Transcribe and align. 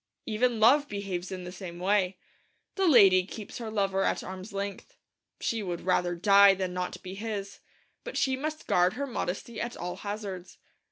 Even 0.25 0.59
love 0.59 0.89
behaves 0.89 1.31
in 1.31 1.43
the 1.43 1.51
same 1.51 1.77
way. 1.77 2.17
The 2.73 2.87
lady 2.87 3.23
keeps 3.23 3.59
her 3.59 3.69
lover 3.69 4.01
at 4.01 4.23
arm's 4.23 4.51
length. 4.51 4.95
She 5.39 5.61
would 5.61 5.81
rather 5.81 6.15
die 6.15 6.55
than 6.55 6.73
not 6.73 7.03
be 7.03 7.13
his, 7.13 7.59
but 8.03 8.17
she 8.17 8.35
must 8.35 8.65
guard 8.65 8.93
her 8.93 9.05
modesty 9.05 9.61
at 9.61 9.77
all 9.77 9.97
hazards. 9.97 10.57